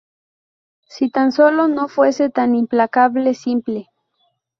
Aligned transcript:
Si 0.87 1.11
tan 1.11 1.31
sólo 1.31 1.67
no 1.67 1.87
fuese 1.87 2.31
tan 2.31 2.55
implacablemente 2.55 3.39
simple". 3.39 3.89